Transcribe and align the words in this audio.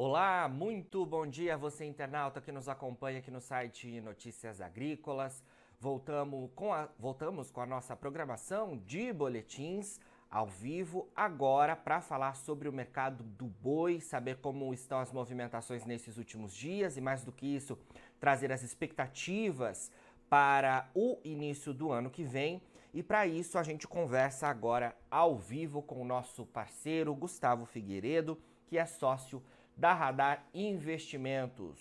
Olá, 0.00 0.48
muito 0.48 1.04
bom 1.04 1.26
dia 1.26 1.56
você 1.56 1.84
internauta 1.84 2.40
que 2.40 2.52
nos 2.52 2.68
acompanha 2.68 3.18
aqui 3.18 3.32
no 3.32 3.40
site 3.40 4.00
Notícias 4.00 4.60
Agrícolas. 4.60 5.42
Voltamos 5.80 6.48
com 6.54 6.72
a, 6.72 6.88
voltamos 6.96 7.50
com 7.50 7.60
a 7.60 7.66
nossa 7.66 7.96
programação 7.96 8.76
de 8.86 9.12
boletins 9.12 9.98
ao 10.30 10.46
vivo 10.46 11.08
agora 11.16 11.74
para 11.74 12.00
falar 12.00 12.36
sobre 12.36 12.68
o 12.68 12.72
mercado 12.72 13.24
do 13.24 13.46
boi, 13.46 14.00
saber 14.00 14.36
como 14.36 14.72
estão 14.72 15.00
as 15.00 15.10
movimentações 15.10 15.84
nesses 15.84 16.16
últimos 16.16 16.54
dias 16.54 16.96
e 16.96 17.00
mais 17.00 17.24
do 17.24 17.32
que 17.32 17.56
isso, 17.56 17.76
trazer 18.20 18.52
as 18.52 18.62
expectativas 18.62 19.90
para 20.30 20.88
o 20.94 21.18
início 21.24 21.74
do 21.74 21.90
ano 21.90 22.08
que 22.08 22.22
vem. 22.22 22.62
E 22.94 23.02
para 23.02 23.26
isso 23.26 23.58
a 23.58 23.64
gente 23.64 23.88
conversa 23.88 24.46
agora 24.46 24.96
ao 25.10 25.36
vivo 25.36 25.82
com 25.82 26.00
o 26.00 26.04
nosso 26.04 26.46
parceiro 26.46 27.12
Gustavo 27.16 27.66
Figueiredo, 27.66 28.40
que 28.68 28.78
é 28.78 28.86
sócio 28.86 29.42
da 29.78 29.94
Radar 29.94 30.44
Investimentos. 30.52 31.78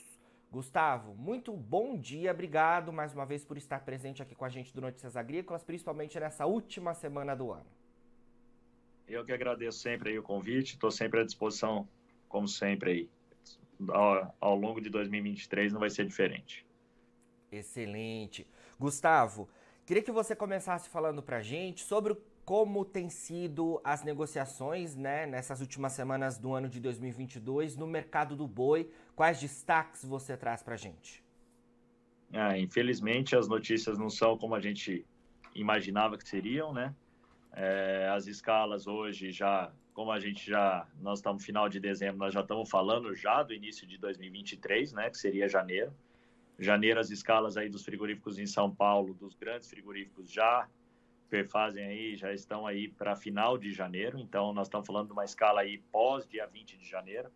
Gustavo, 0.52 1.16
muito 1.16 1.52
bom 1.52 1.98
dia, 1.98 2.32
obrigado 2.32 2.94
mais 2.94 3.12
uma 3.14 3.26
vez 3.26 3.44
por 3.44 3.58
estar 3.58 3.84
presente 3.84 4.22
aqui 4.22 4.36
com 4.36 4.46
a 4.46 4.50
gente 4.50 4.74
do 4.74 4.80
Notícias 4.80 5.18
Agrícolas, 5.18 5.64
principalmente 5.64 6.18
nessa 6.20 6.46
última 6.46 6.94
semana 6.94 7.36
do 7.36 7.52
ano. 7.52 7.66
Eu 9.08 9.26
que 9.26 9.34
agradeço 9.34 9.80
sempre 9.80 10.18
o 10.18 10.22
convite, 10.22 10.74
estou 10.74 10.92
sempre 10.92 11.22
à 11.22 11.24
disposição, 11.24 11.88
como 12.30 12.48
sempre 12.48 12.92
aí. 12.92 13.10
Ao, 13.90 14.36
ao 14.40 14.56
longo 14.56 14.80
de 14.80 14.90
2023 14.90 15.74
não 15.74 15.80
vai 15.80 15.90
ser 15.90 16.06
diferente. 16.06 16.66
Excelente. 17.52 18.46
Gustavo, 18.80 19.50
queria 19.86 20.04
que 20.04 20.12
você 20.12 20.36
começasse 20.36 20.88
falando 20.88 21.24
para 21.24 21.38
a 21.38 21.42
gente 21.42 21.84
sobre 21.84 22.14
o 22.14 22.22
como 22.48 22.86
tem 22.86 23.10
sido 23.10 23.82
as 23.84 24.06
negociações 24.06 24.96
né, 24.96 25.26
nessas 25.26 25.60
últimas 25.60 25.92
semanas 25.92 26.38
do 26.38 26.54
ano 26.54 26.70
de 26.70 26.80
2022 26.80 27.76
no 27.76 27.86
mercado 27.86 28.38
do 28.38 28.48
boi. 28.48 28.90
Quais 29.18 29.42
destaques 29.42 30.06
você 30.06 30.38
traz 30.38 30.64
para 30.64 30.76
a 30.76 30.78
gente? 30.78 31.22
Ah, 32.32 32.58
infelizmente, 32.58 33.36
as 33.36 33.50
notícias 33.50 33.98
não 33.98 34.10
são 34.10 34.38
como 34.38 34.56
a 34.56 34.62
gente 34.62 35.06
imaginava 35.54 36.18
que 36.18 36.26
seriam, 36.26 36.72
né? 36.72 36.96
É, 37.52 38.10
as 38.16 38.28
escalas 38.28 38.88
hoje 38.88 39.30
já, 39.30 39.70
como 39.94 40.10
a 40.10 40.18
gente 40.18 40.50
já, 40.50 40.88
nós 41.02 41.20
estamos 41.20 41.42
no 41.42 41.46
final 41.46 41.68
de 41.68 41.82
dezembro, 41.82 42.20
nós 42.20 42.34
já 42.34 42.40
estamos 42.40 42.70
falando 42.70 43.14
já 43.14 43.44
do 43.44 43.54
início 43.54 43.86
de 43.86 43.98
2023, 43.98 44.94
né? 44.94 45.10
Que 45.10 45.18
seria 45.18 45.50
janeiro. 45.50 45.92
Janeiro, 46.58 46.98
as 46.98 47.10
escalas 47.10 47.58
aí 47.58 47.68
dos 47.68 47.84
frigoríficos 47.84 48.40
em 48.40 48.46
São 48.46 48.74
Paulo, 48.74 49.14
dos 49.14 49.36
grandes 49.36 49.70
frigoríficos 49.70 50.32
já 50.32 50.66
perfazem 51.28 51.84
aí 51.84 52.16
já 52.16 52.34
estão 52.34 52.66
aí 52.66 52.88
para 52.88 53.16
final 53.16 53.58
de 53.58 53.72
janeiro, 53.72 54.18
então 54.20 54.54
nós 54.54 54.68
estamos 54.68 54.88
falando 54.88 55.08
de 55.08 55.14
uma 55.14 55.26
escala 55.26 55.62
aí 55.62 55.78
pós 55.92 56.28
dia 56.28 56.48
20 56.48 56.78
de 56.78 56.88
janeiro. 56.88 57.30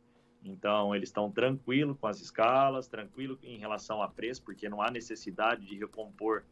Então 0.44 0.96
eles 0.96 1.09
estão 1.09 1.29
tranquilos 1.29 1.97
com 2.00 2.07
as 2.07 2.19
escalas, 2.19 2.88
tranquilo 2.88 3.38
em 3.44 3.57
relação 3.57 4.02
a 4.02 4.07
preço, 4.07 4.41
porque 4.41 4.68
não 4.68 4.81
há 4.81 4.90
necessidade 4.90 5.66
de 5.66 5.78
recompor, 5.78 6.44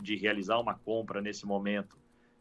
de 0.00 0.16
realizar 0.16 0.58
uma 0.58 0.74
compra 0.74 1.20
nesse 1.20 1.46
momento, 1.46 1.96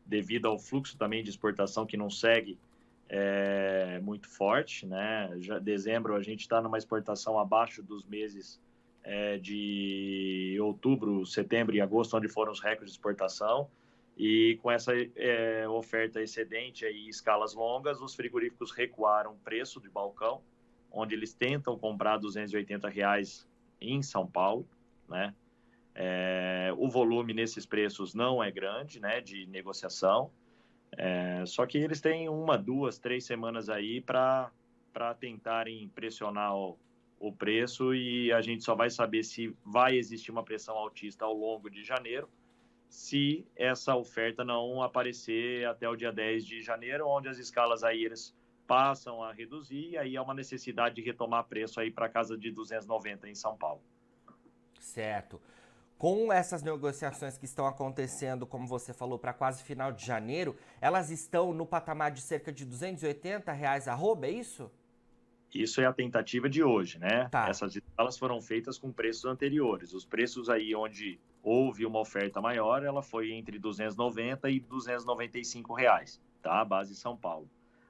devido 0.05 0.47
ao 0.47 0.59
fluxo 0.59 0.97
também 0.97 1.23
de 1.23 1.29
exportação 1.29 1.85
que 1.85 1.95
não 1.95 2.09
segue 2.09 2.59
é, 3.07 3.99
muito 4.01 4.27
forte, 4.29 4.85
né? 4.85 5.31
Já 5.39 5.59
dezembro 5.59 6.15
a 6.15 6.21
gente 6.21 6.41
está 6.41 6.61
numa 6.61 6.77
exportação 6.77 7.39
abaixo 7.39 7.81
dos 7.81 8.05
meses 8.05 8.59
é, 9.03 9.37
de 9.37 10.57
outubro, 10.61 11.25
setembro 11.25 11.75
e 11.75 11.81
agosto, 11.81 12.15
onde 12.15 12.27
foram 12.27 12.51
os 12.51 12.59
recordes 12.59 12.93
de 12.93 12.99
exportação. 12.99 13.69
E 14.17 14.59
com 14.61 14.69
essa 14.69 14.93
é, 15.15 15.67
oferta 15.67 16.21
excedente 16.21 16.85
e 16.85 17.09
escalas 17.09 17.53
longas, 17.53 18.01
os 18.01 18.13
frigoríficos 18.13 18.71
recuaram 18.71 19.33
o 19.33 19.37
preço 19.37 19.79
de 19.79 19.89
balcão, 19.89 20.41
onde 20.91 21.15
eles 21.15 21.33
tentam 21.33 21.77
comprar 21.77 22.17
280 22.17 22.87
reais 22.89 23.47
em 23.79 24.01
São 24.01 24.27
Paulo, 24.27 24.67
né? 25.07 25.33
É, 25.93 26.73
o 26.77 26.89
volume 26.89 27.33
nesses 27.33 27.65
preços 27.65 28.13
não 28.13 28.41
é 28.41 28.49
grande, 28.49 28.99
né, 28.99 29.19
de 29.19 29.45
negociação. 29.47 30.31
É, 30.97 31.43
só 31.45 31.65
que 31.65 31.77
eles 31.77 31.99
têm 31.99 32.29
uma, 32.29 32.57
duas, 32.57 32.97
três 32.97 33.25
semanas 33.25 33.69
aí 33.69 34.01
para 34.01 34.51
para 34.93 35.13
tentarem 35.13 35.87
pressionar 35.89 36.53
o, 36.53 36.77
o 37.17 37.31
preço 37.31 37.95
e 37.95 38.31
a 38.31 38.41
gente 38.41 38.63
só 38.63 38.75
vai 38.75 38.89
saber 38.89 39.23
se 39.23 39.55
vai 39.65 39.95
existir 39.95 40.31
uma 40.31 40.43
pressão 40.43 40.75
altista 40.75 41.23
ao 41.23 41.33
longo 41.33 41.69
de 41.69 41.83
janeiro 41.83 42.27
se 42.91 43.47
essa 43.55 43.95
oferta 43.95 44.43
não 44.43 44.83
aparecer 44.83 45.65
até 45.65 45.87
o 45.87 45.95
dia 45.95 46.11
10 46.11 46.45
de 46.45 46.61
janeiro, 46.61 47.07
onde 47.07 47.29
as 47.29 47.37
escalas 47.37 47.85
aéreas 47.85 48.35
passam 48.67 49.23
a 49.23 49.31
reduzir 49.31 49.91
e 49.91 49.97
aí 49.97 50.17
há 50.17 50.21
uma 50.21 50.33
necessidade 50.33 50.95
de 50.95 51.01
retomar 51.01 51.45
preço 51.45 51.79
aí 51.79 51.89
para 51.89 52.09
casa 52.09 52.37
de 52.37 52.51
290 52.51 53.29
em 53.29 53.33
São 53.33 53.55
Paulo. 53.55 53.81
Certo. 54.77 55.41
Com 55.97 56.33
essas 56.33 56.61
negociações 56.61 57.37
que 57.37 57.45
estão 57.45 57.65
acontecendo, 57.65 58.45
como 58.45 58.67
você 58.67 58.93
falou, 58.93 59.17
para 59.17 59.33
quase 59.33 59.63
final 59.63 59.93
de 59.93 60.05
janeiro, 60.05 60.57
elas 60.81 61.09
estão 61.09 61.53
no 61.53 61.65
patamar 61.65 62.11
de 62.11 62.19
cerca 62.19 62.51
de 62.51 62.65
280 62.65 63.53
reais 63.53 63.87
arroba, 63.87 64.27
é 64.27 64.31
isso? 64.31 64.69
Isso 65.53 65.79
é 65.79 65.85
a 65.85 65.93
tentativa 65.93 66.49
de 66.49 66.61
hoje, 66.61 66.99
né? 66.99 67.29
Tá. 67.29 67.47
Essas 67.47 67.77
escalas 67.77 68.17
foram 68.17 68.41
feitas 68.41 68.77
com 68.77 68.91
preços 68.91 69.23
anteriores. 69.23 69.93
Os 69.93 70.03
preços 70.03 70.49
aí 70.49 70.75
onde 70.75 71.19
houve 71.43 71.85
uma 71.85 71.99
oferta 71.99 72.41
maior, 72.41 72.83
ela 72.83 73.01
foi 73.01 73.31
entre 73.31 73.57
290 73.57 74.49
e 74.49 74.59
295 74.59 75.73
reais, 75.73 76.21
tá? 76.41 76.61
A 76.61 76.65
base 76.65 76.95
São 76.95 77.17
Paulo. 77.17 77.49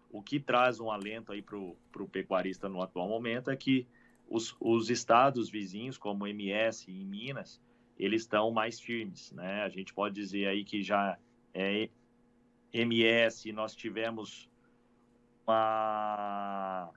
O 0.09 0.21
que 0.21 0.39
traz 0.39 0.79
um 0.79 0.91
alento 0.91 1.31
aí 1.31 1.41
para 1.41 1.57
o 1.57 2.09
pecuarista 2.09 2.67
no 2.67 2.81
atual 2.81 3.07
momento 3.07 3.49
é 3.49 3.55
que 3.55 3.87
os, 4.29 4.55
os 4.59 4.89
estados 4.89 5.49
vizinhos, 5.49 5.97
como 5.97 6.27
MS 6.27 6.89
e 6.89 7.05
Minas, 7.05 7.61
eles 7.97 8.21
estão 8.21 8.51
mais 8.51 8.79
firmes, 8.79 9.31
né? 9.31 9.61
A 9.63 9.69
gente 9.69 9.93
pode 9.93 10.15
dizer 10.15 10.47
aí 10.47 10.63
que 10.63 10.81
já 10.81 11.17
é 11.53 11.89
MS, 12.73 13.51
nós 13.51 13.75
tivemos 13.75 14.49
uma 15.45 16.89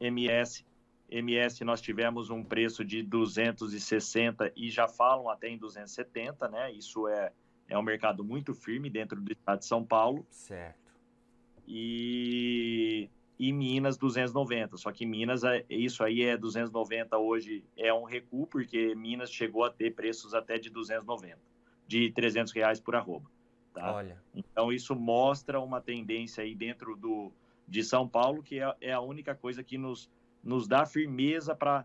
MS, 0.00 0.64
MS 1.08 1.64
nós 1.64 1.80
tivemos 1.80 2.30
um 2.30 2.42
preço 2.42 2.84
de 2.84 3.02
260 3.02 4.52
e 4.56 4.70
já 4.70 4.88
falam 4.88 5.28
até 5.28 5.48
em 5.48 5.56
270, 5.56 6.48
né? 6.48 6.72
Isso 6.72 7.06
é, 7.06 7.32
é 7.68 7.78
um 7.78 7.82
mercado 7.82 8.24
muito 8.24 8.54
firme 8.54 8.90
dentro 8.90 9.20
do 9.20 9.32
estado 9.32 9.60
de 9.60 9.66
São 9.66 9.84
Paulo. 9.84 10.26
Certo. 10.30 10.94
E, 11.66 13.08
e 13.38 13.52
Minas 13.52 13.96
290. 13.96 14.76
Só 14.76 14.90
que 14.90 15.06
Minas, 15.06 15.44
é, 15.44 15.64
isso 15.68 16.02
aí 16.02 16.22
é 16.22 16.36
290 16.36 17.16
hoje 17.18 17.64
é 17.76 17.92
um 17.92 18.04
recuo, 18.04 18.46
porque 18.46 18.94
Minas 18.94 19.30
chegou 19.30 19.64
a 19.64 19.70
ter 19.70 19.94
preços 19.94 20.34
até 20.34 20.58
de 20.58 20.70
290, 20.70 21.38
de 21.86 22.10
300 22.10 22.52
reais 22.52 22.80
por 22.80 22.96
arroba. 22.96 23.30
Tá? 23.72 23.94
Olha. 23.94 24.20
Então 24.34 24.72
isso 24.72 24.94
mostra 24.94 25.60
uma 25.60 25.80
tendência 25.80 26.42
aí 26.42 26.54
dentro 26.54 26.96
do, 26.96 27.30
de 27.68 27.84
São 27.84 28.08
Paulo, 28.08 28.42
que 28.42 28.58
é, 28.58 28.74
é 28.80 28.92
a 28.92 29.00
única 29.00 29.34
coisa 29.34 29.62
que 29.62 29.76
nos, 29.76 30.10
nos 30.46 30.68
dá 30.68 30.86
firmeza 30.86 31.56
para 31.56 31.84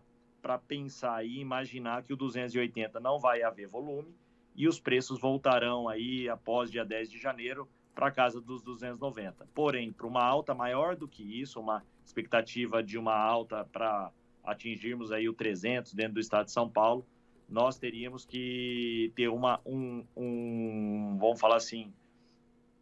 pensar 0.68 1.26
e 1.26 1.40
imaginar 1.40 2.04
que 2.04 2.12
o 2.12 2.16
280 2.16 3.00
não 3.00 3.18
vai 3.18 3.42
haver 3.42 3.66
volume 3.66 4.14
e 4.54 4.68
os 4.68 4.78
preços 4.78 5.20
voltarão 5.20 5.88
aí 5.88 6.28
após 6.28 6.70
dia 6.70 6.84
10 6.84 7.10
de 7.10 7.18
janeiro 7.18 7.68
para 7.92 8.10
casa 8.12 8.40
dos 8.40 8.62
290. 8.62 9.48
Porém, 9.52 9.92
para 9.92 10.06
uma 10.06 10.22
alta 10.22 10.54
maior 10.54 10.94
do 10.94 11.08
que 11.08 11.40
isso, 11.40 11.58
uma 11.58 11.82
expectativa 12.06 12.82
de 12.82 12.96
uma 12.96 13.14
alta 13.14 13.64
para 13.64 14.12
atingirmos 14.44 15.10
aí 15.10 15.28
o 15.28 15.32
300 15.32 15.92
dentro 15.92 16.14
do 16.14 16.20
estado 16.20 16.46
de 16.46 16.52
São 16.52 16.68
Paulo, 16.68 17.04
nós 17.48 17.76
teríamos 17.78 18.24
que 18.24 19.12
ter 19.16 19.28
uma 19.28 19.60
um, 19.66 20.04
um 20.16 21.16
vamos 21.18 21.40
falar 21.40 21.56
assim, 21.56 21.92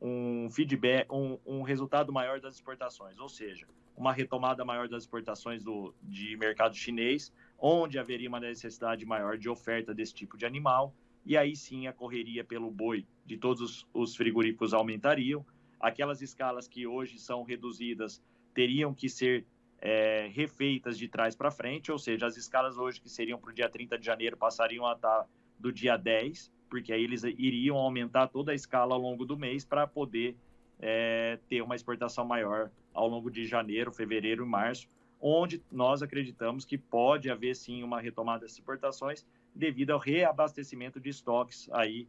um 0.01 0.49
feedback, 0.51 1.11
um, 1.11 1.39
um, 1.47 1.63
resultado 1.63 2.13
maior 2.13 2.39
das 2.39 2.55
exportações, 2.55 3.19
ou 3.19 3.29
seja, 3.29 3.67
uma 4.01 4.15
retomada 4.15 4.65
maior 4.65 4.89
das 4.89 5.03
exportações 5.03 5.63
do, 5.63 5.95
de 6.03 6.35
mercado 6.39 6.75
chinês, 6.75 7.31
onde 7.59 7.99
haveria 7.99 8.31
uma 8.31 8.41
necessidade 8.41 9.05
maior 9.05 9.37
de 9.37 9.47
oferta 9.47 9.93
desse 9.93 10.15
tipo 10.15 10.39
de 10.39 10.47
animal, 10.47 10.95
e 11.25 11.37
aí 11.37 11.55
sim 11.55 11.87
a 11.87 11.93
correria 11.93 12.43
pelo 12.43 12.71
boi 12.71 13.07
de 13.27 13.37
todos 13.37 13.61
os, 13.61 13.87
os 13.93 14.17
frigoríficos 14.17 14.73
aumentariam. 14.73 15.45
Aquelas 15.79 16.23
escalas 16.23 16.67
que 16.67 16.87
hoje 16.87 17.19
são 17.19 17.43
reduzidas 17.43 18.23
teriam 18.55 18.95
que 18.95 19.07
ser 19.07 19.47
é, 19.79 20.31
refeitas 20.33 20.97
de 20.97 21.07
trás 21.07 21.37
para 21.37 21.51
frente, 21.51 21.93
ou 21.93 21.99
seja, 21.99 22.27
as 22.27 22.39
escalas 22.39 22.79
hoje 22.79 23.03
que 23.03 23.09
seriam 23.11 23.39
para 23.39 23.51
o 23.51 23.55
dia 23.55 23.69
30 23.69 23.99
de 23.99 24.07
janeiro 24.07 24.35
passariam 24.35 24.87
a 24.87 24.95
estar 24.95 25.27
do 25.59 25.71
dia 25.71 25.99
10, 25.99 26.51
porque 26.71 26.91
aí 26.91 27.05
eles 27.05 27.23
iriam 27.23 27.77
aumentar 27.77 28.29
toda 28.29 28.53
a 28.53 28.55
escala 28.55 28.95
ao 28.95 29.01
longo 29.01 29.27
do 29.27 29.37
mês 29.37 29.63
para 29.63 29.87
poder 29.87 30.39
é, 30.81 31.39
ter 31.49 31.63
uma 31.63 31.77
exportação 31.77 32.25
maior 32.25 32.71
ao 32.93 33.07
longo 33.07 33.31
de 33.31 33.47
janeiro, 33.47 33.93
fevereiro 33.93 34.45
e 34.45 34.49
março, 34.49 34.89
onde 35.21 35.63
nós 35.71 36.03
acreditamos 36.03 36.65
que 36.65 36.79
pode 36.79 37.31
haver 37.31 37.55
sim 37.55 37.83
uma 37.83 38.01
retomada 38.01 38.41
das 38.41 38.53
exportações 38.53 39.27
devido 39.55 39.91
ao 39.91 39.99
reabastecimento 39.99 40.99
de 40.99 41.11
estoques 41.11 41.69
aí 41.73 42.09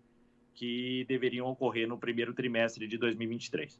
que 0.54 1.06
deveriam 1.08 1.48
ocorrer 1.48 1.88
no 1.88 1.98
primeiro 1.98 2.34
trimestre 2.34 2.88
de 2.88 2.98
2023. 2.98 3.80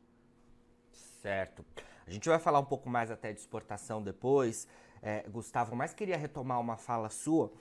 Certo. 0.92 1.66
A 2.06 2.10
gente 2.10 2.28
vai 2.28 2.40
falar 2.40 2.60
um 2.60 2.66
pouco 2.66 2.90
mais 2.90 3.12
até 3.12 3.32
de 3.32 3.40
exportação 3.40 4.02
depois, 4.02 4.68
é, 5.02 5.24
Gustavo, 5.30 5.76
mas 5.76 5.94
queria 5.94 6.18
retomar 6.18 6.60
uma 6.60 6.78
fala 6.78 7.10
sua 7.10 7.52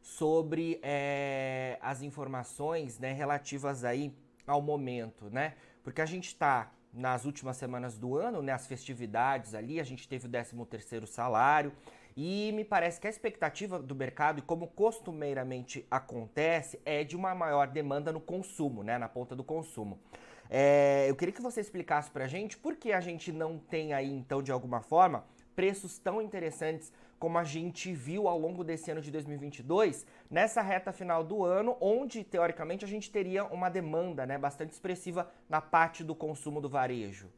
sobre 0.00 0.78
é, 0.82 1.78
as 1.80 2.02
informações 2.02 2.98
né, 2.98 3.12
relativas 3.12 3.84
aí 3.84 4.14
ao 4.46 4.62
momento, 4.62 5.28
né? 5.30 5.56
Porque 5.82 6.00
a 6.00 6.06
gente 6.06 6.28
está 6.28 6.70
nas 6.96 7.24
últimas 7.24 7.56
semanas 7.56 7.98
do 7.98 8.16
ano, 8.16 8.42
né, 8.42 8.52
as 8.52 8.66
festividades 8.66 9.54
ali, 9.54 9.78
a 9.78 9.84
gente 9.84 10.08
teve 10.08 10.26
o 10.26 10.30
13 10.30 10.56
terceiro 10.64 11.06
salário, 11.06 11.72
e 12.16 12.50
me 12.52 12.64
parece 12.64 12.98
que 12.98 13.06
a 13.06 13.10
expectativa 13.10 13.78
do 13.78 13.94
mercado, 13.94 14.38
e 14.38 14.42
como 14.42 14.66
costumeiramente 14.68 15.86
acontece, 15.90 16.80
é 16.84 17.04
de 17.04 17.14
uma 17.14 17.34
maior 17.34 17.68
demanda 17.68 18.10
no 18.10 18.20
consumo, 18.20 18.82
né, 18.82 18.96
na 18.96 19.08
ponta 19.08 19.36
do 19.36 19.44
consumo. 19.44 20.00
É, 20.48 21.06
eu 21.08 21.14
queria 21.14 21.34
que 21.34 21.42
você 21.42 21.60
explicasse 21.60 22.10
para 22.10 22.24
a 22.24 22.28
gente 22.28 22.56
por 22.56 22.76
que 22.76 22.92
a 22.92 23.00
gente 23.00 23.30
não 23.30 23.58
tem 23.58 23.92
aí, 23.92 24.10
então, 24.10 24.42
de 24.42 24.50
alguma 24.50 24.80
forma, 24.80 25.24
preços 25.54 25.98
tão 25.98 26.22
interessantes 26.22 26.92
como 27.18 27.38
a 27.38 27.44
gente 27.44 27.92
viu 27.92 28.28
ao 28.28 28.38
longo 28.38 28.62
desse 28.62 28.90
ano 28.90 29.00
de 29.00 29.10
2022, 29.10 30.06
nessa 30.30 30.60
reta 30.60 30.92
final 30.92 31.24
do 31.24 31.44
ano, 31.44 31.76
onde 31.80 32.22
teoricamente 32.22 32.84
a 32.84 32.88
gente 32.88 33.10
teria 33.10 33.44
uma 33.44 33.68
demanda 33.68 34.26
né, 34.26 34.36
bastante 34.36 34.72
expressiva 34.72 35.30
na 35.48 35.60
parte 35.60 36.04
do 36.04 36.14
consumo 36.14 36.60
do 36.60 36.68
varejo. 36.68 37.30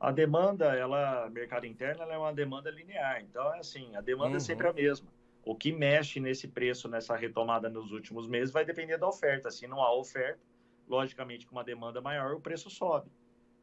A 0.00 0.12
demanda, 0.12 0.76
ela, 0.76 1.28
mercado 1.30 1.66
interno, 1.66 2.02
ela 2.02 2.14
é 2.14 2.18
uma 2.18 2.32
demanda 2.32 2.70
linear. 2.70 3.20
Então, 3.20 3.52
é 3.54 3.58
assim, 3.58 3.94
a 3.96 4.00
demanda 4.00 4.30
uhum. 4.30 4.36
é 4.36 4.40
sempre 4.40 4.68
a 4.68 4.72
mesma. 4.72 5.08
O 5.44 5.54
que 5.54 5.72
mexe 5.72 6.20
nesse 6.20 6.46
preço, 6.46 6.88
nessa 6.88 7.16
retomada 7.16 7.68
nos 7.68 7.90
últimos 7.90 8.28
meses, 8.28 8.52
vai 8.52 8.64
depender 8.64 8.96
da 8.96 9.08
oferta. 9.08 9.50
Se 9.50 9.66
não 9.66 9.82
há 9.82 9.92
oferta, 9.92 10.40
logicamente, 10.88 11.46
com 11.46 11.56
uma 11.56 11.64
demanda 11.64 12.00
maior, 12.00 12.34
o 12.34 12.40
preço 12.40 12.70
sobe. 12.70 13.10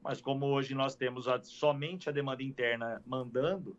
Mas 0.01 0.19
como 0.19 0.45
hoje 0.47 0.75
nós 0.75 0.95
temos 0.95 1.27
a, 1.27 1.41
somente 1.43 2.09
a 2.09 2.11
demanda 2.11 2.43
interna 2.43 3.01
mandando, 3.05 3.77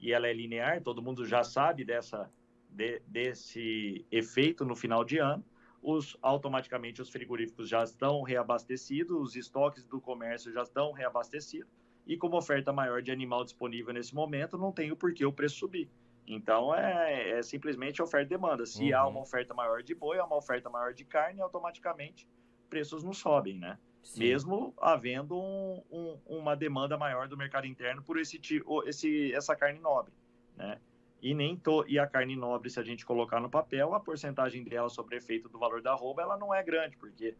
e 0.00 0.12
ela 0.12 0.26
é 0.28 0.32
linear, 0.32 0.82
todo 0.82 1.02
mundo 1.02 1.26
já 1.26 1.42
sabe 1.42 1.84
dessa, 1.84 2.30
de, 2.68 3.00
desse 3.06 4.06
efeito 4.10 4.64
no 4.64 4.76
final 4.76 5.04
de 5.04 5.18
ano, 5.18 5.44
os, 5.82 6.16
automaticamente 6.20 7.00
os 7.00 7.08
frigoríficos 7.08 7.68
já 7.68 7.82
estão 7.82 8.22
reabastecidos, 8.22 9.16
os 9.16 9.36
estoques 9.36 9.84
do 9.84 10.00
comércio 10.00 10.52
já 10.52 10.62
estão 10.62 10.92
reabastecidos, 10.92 11.70
e 12.06 12.16
como 12.16 12.36
oferta 12.36 12.72
maior 12.72 13.02
de 13.02 13.10
animal 13.10 13.44
disponível 13.44 13.92
nesse 13.92 14.14
momento, 14.14 14.56
não 14.56 14.72
tem 14.72 14.90
o 14.90 14.96
porquê 14.96 15.26
o 15.26 15.32
preço 15.32 15.56
subir. 15.56 15.90
Então 16.26 16.74
é, 16.74 17.38
é 17.38 17.42
simplesmente 17.42 18.02
oferta 18.02 18.26
e 18.26 18.36
demanda. 18.36 18.66
Se 18.66 18.92
uhum. 18.92 18.98
há 18.98 19.06
uma 19.06 19.20
oferta 19.20 19.54
maior 19.54 19.82
de 19.82 19.94
boi, 19.94 20.18
há 20.18 20.24
uma 20.24 20.36
oferta 20.36 20.68
maior 20.68 20.92
de 20.92 21.04
carne, 21.04 21.40
automaticamente 21.40 22.28
preços 22.68 23.02
não 23.02 23.12
sobem, 23.12 23.58
né? 23.58 23.78
Sim. 24.08 24.20
mesmo 24.20 24.74
havendo 24.80 25.38
um, 25.38 25.82
um, 25.90 26.18
uma 26.26 26.56
demanda 26.56 26.96
maior 26.96 27.28
do 27.28 27.36
mercado 27.36 27.66
interno 27.66 28.02
por 28.02 28.18
esse, 28.18 28.40
esse 28.86 29.34
essa 29.34 29.54
carne 29.54 29.78
nobre, 29.78 30.14
né? 30.56 30.78
E 31.20 31.34
nem 31.34 31.56
to, 31.56 31.84
e 31.86 31.98
a 31.98 32.06
carne 32.06 32.34
nobre, 32.34 32.70
se 32.70 32.80
a 32.80 32.82
gente 32.82 33.04
colocar 33.04 33.38
no 33.38 33.50
papel, 33.50 33.92
a 33.92 34.00
porcentagem 34.00 34.64
dela 34.64 34.88
sobre 34.88 35.16
efeito 35.16 35.48
do 35.48 35.58
valor 35.58 35.82
da 35.82 35.92
arroba, 35.92 36.22
ela 36.22 36.38
não 36.38 36.54
é 36.54 36.62
grande, 36.62 36.96
porque 36.96 37.34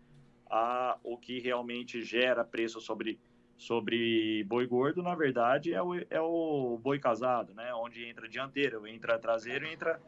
a, 0.51 0.99
o 1.03 1.17
que 1.17 1.41
realmente 1.41 2.03
gera 2.03 2.45
preço 2.45 2.81
sobre 2.81 3.19
sobre 3.57 4.45
boi 4.45 4.67
gordo, 4.67 5.03
na 5.03 5.17
verdade, 5.17 5.73
é 5.73 5.83
o, 5.83 5.95
é 5.95 6.21
o 6.21 6.79
boi 6.81 6.99
casado, 6.99 7.55
né? 7.55 7.73
Onde 7.75 8.05
entra 8.05 8.29
dianteiro, 8.29 8.87
entra 8.87 9.19
traseiro, 9.19 9.67
entra 9.67 10.01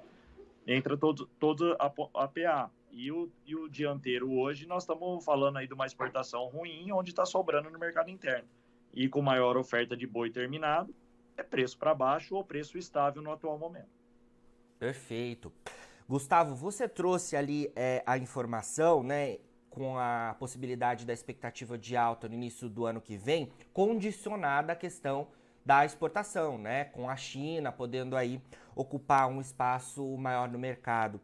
entra 0.66 0.96
todo, 0.96 1.26
todo 1.38 1.74
a, 1.78 1.86
a 1.86 2.28
PA. 2.28 2.70
E 2.90 3.10
o, 3.12 3.30
e 3.46 3.54
o 3.54 3.68
dianteiro 3.68 4.32
hoje, 4.32 4.66
nós 4.66 4.82
estamos 4.82 5.24
falando 5.24 5.58
aí 5.58 5.66
de 5.66 5.74
uma 5.74 5.86
exportação 5.86 6.46
ruim, 6.48 6.90
onde 6.92 7.10
está 7.10 7.24
sobrando 7.24 7.70
no 7.70 7.78
mercado 7.78 8.10
interno. 8.10 8.48
E 8.92 9.08
com 9.08 9.22
maior 9.22 9.56
oferta 9.56 9.96
de 9.96 10.06
boi 10.06 10.30
terminado, 10.30 10.94
é 11.36 11.42
preço 11.42 11.78
para 11.78 11.94
baixo 11.94 12.34
ou 12.34 12.44
preço 12.44 12.76
estável 12.76 13.22
no 13.22 13.32
atual 13.32 13.58
momento. 13.58 13.88
Perfeito. 14.78 15.52
Gustavo, 16.08 16.54
você 16.54 16.88
trouxe 16.88 17.36
ali 17.36 17.72
é, 17.76 18.02
a 18.04 18.18
informação, 18.18 19.02
né, 19.02 19.38
com 19.68 19.96
a 19.96 20.34
possibilidade 20.38 21.06
da 21.06 21.12
expectativa 21.12 21.78
de 21.78 21.96
alta 21.96 22.28
no 22.28 22.34
início 22.34 22.68
do 22.68 22.84
ano 22.84 23.00
que 23.00 23.16
vem, 23.16 23.52
condicionada 23.72 24.72
à 24.72 24.76
questão 24.76 25.28
da 25.64 25.84
exportação, 25.84 26.58
né, 26.58 26.84
com 26.86 27.08
a 27.08 27.14
China 27.14 27.70
podendo 27.70 28.16
aí 28.16 28.42
ocupar 28.74 29.28
um 29.28 29.40
espaço 29.40 30.04
maior 30.16 30.48
no 30.48 30.58
mercado. 30.58 31.20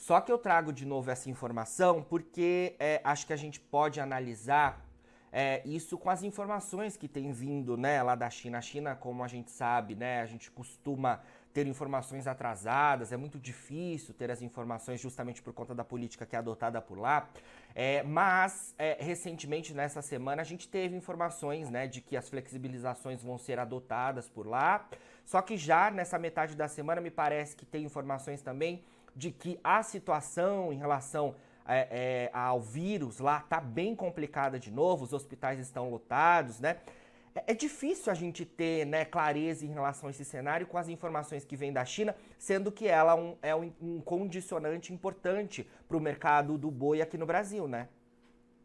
Só 0.00 0.18
que 0.18 0.32
eu 0.32 0.38
trago 0.38 0.72
de 0.72 0.86
novo 0.86 1.10
essa 1.10 1.28
informação 1.28 2.02
porque 2.02 2.74
é, 2.78 3.02
acho 3.04 3.26
que 3.26 3.34
a 3.34 3.36
gente 3.36 3.60
pode 3.60 4.00
analisar 4.00 4.82
é, 5.30 5.60
isso 5.66 5.98
com 5.98 6.08
as 6.08 6.22
informações 6.22 6.96
que 6.96 7.06
tem 7.06 7.30
vindo 7.32 7.76
né, 7.76 8.02
lá 8.02 8.14
da 8.14 8.30
China. 8.30 8.56
A 8.56 8.62
China, 8.62 8.96
como 8.96 9.22
a 9.22 9.28
gente 9.28 9.50
sabe, 9.50 9.94
né, 9.94 10.22
a 10.22 10.24
gente 10.24 10.50
costuma 10.52 11.20
ter 11.52 11.66
informações 11.66 12.26
atrasadas, 12.26 13.12
é 13.12 13.16
muito 13.18 13.38
difícil 13.38 14.14
ter 14.14 14.30
as 14.30 14.40
informações 14.40 14.98
justamente 14.98 15.42
por 15.42 15.52
conta 15.52 15.74
da 15.74 15.84
política 15.84 16.24
que 16.24 16.34
é 16.34 16.38
adotada 16.38 16.80
por 16.80 16.98
lá. 16.98 17.28
É, 17.74 18.02
mas, 18.02 18.74
é, 18.78 18.96
recentemente, 18.98 19.74
nessa 19.74 20.00
semana, 20.00 20.40
a 20.40 20.46
gente 20.46 20.66
teve 20.66 20.96
informações 20.96 21.68
né, 21.68 21.86
de 21.86 22.00
que 22.00 22.16
as 22.16 22.26
flexibilizações 22.26 23.22
vão 23.22 23.36
ser 23.36 23.58
adotadas 23.58 24.30
por 24.30 24.46
lá. 24.46 24.88
Só 25.26 25.42
que 25.42 25.58
já 25.58 25.90
nessa 25.90 26.18
metade 26.18 26.56
da 26.56 26.68
semana, 26.68 27.02
me 27.02 27.10
parece 27.10 27.54
que 27.54 27.66
tem 27.66 27.84
informações 27.84 28.40
também 28.40 28.82
de 29.14 29.30
que 29.30 29.58
a 29.62 29.82
situação 29.82 30.72
em 30.72 30.76
relação 30.76 31.34
é, 31.66 31.88
é, 31.90 32.30
ao 32.32 32.60
vírus 32.60 33.18
lá 33.18 33.40
tá 33.40 33.60
bem 33.60 33.94
complicada 33.94 34.58
de 34.58 34.70
novo, 34.70 35.04
os 35.04 35.12
hospitais 35.12 35.58
estão 35.60 35.90
lotados, 35.90 36.58
né? 36.58 36.78
É, 37.34 37.52
é 37.52 37.54
difícil 37.54 38.10
a 38.10 38.14
gente 38.14 38.44
ter 38.44 38.84
né, 38.84 39.04
clareza 39.04 39.64
em 39.64 39.72
relação 39.72 40.08
a 40.08 40.10
esse 40.10 40.24
cenário 40.24 40.66
com 40.66 40.76
as 40.76 40.88
informações 40.88 41.44
que 41.44 41.56
vêm 41.56 41.72
da 41.72 41.84
China, 41.84 42.14
sendo 42.38 42.72
que 42.72 42.88
ela 42.88 43.14
um, 43.14 43.36
é 43.40 43.54
um, 43.54 43.72
um 43.80 44.00
condicionante 44.00 44.92
importante 44.92 45.66
para 45.86 45.96
o 45.96 46.00
mercado 46.00 46.58
do 46.58 46.70
boi 46.70 47.00
aqui 47.00 47.16
no 47.16 47.26
Brasil, 47.26 47.68
né? 47.68 47.88